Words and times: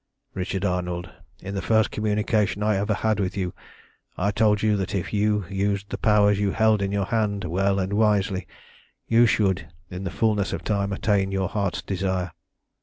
"Richard 0.33 0.65
Arnold, 0.65 1.11
in 1.41 1.53
the 1.53 1.61
first 1.61 1.91
communication 1.91 2.63
I 2.63 2.75
ever 2.77 2.95
had 2.95 3.19
with 3.19 3.37
you, 3.37 3.53
I 4.17 4.31
told 4.31 4.63
you 4.63 4.75
that 4.77 4.95
if 4.95 5.13
you 5.13 5.45
used 5.47 5.91
the 5.91 5.97
powers 5.99 6.39
you 6.39 6.53
held 6.53 6.81
in 6.81 6.91
your 6.91 7.05
hand 7.05 7.43
well 7.43 7.77
and 7.77 7.93
wisely, 7.93 8.47
you 9.07 9.27
should, 9.27 9.67
in 9.91 10.03
the 10.03 10.09
fulness 10.09 10.53
of 10.53 10.63
time, 10.63 10.91
attain 10.91 11.27
to 11.29 11.33
your 11.35 11.49
heart's 11.49 11.83
desire. 11.83 12.31